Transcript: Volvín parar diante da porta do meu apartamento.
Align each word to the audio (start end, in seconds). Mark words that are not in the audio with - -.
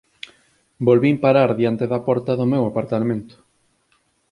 Volvín 0.87 1.15
parar 1.23 1.49
diante 1.59 1.85
da 1.91 1.99
porta 2.07 2.31
do 2.39 2.45
meu 2.53 2.63
apartamento. 2.71 3.35